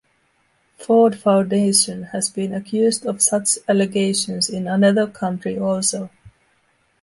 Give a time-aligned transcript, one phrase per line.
[0.79, 6.09] Ford Foundation has been accused of such allegations in another country also.